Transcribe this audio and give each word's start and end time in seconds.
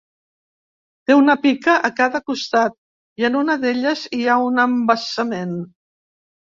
Té 1.09 1.17
una 1.19 1.35
pica 1.43 1.75
a 1.91 1.93
cada 2.01 2.23
costat 2.31 2.75
i, 2.81 3.29
en 3.31 3.41
una 3.43 3.61
d'elles, 3.67 4.09
hi 4.21 4.27
ha 4.37 4.43
un 4.51 4.63
embassament. 4.69 5.59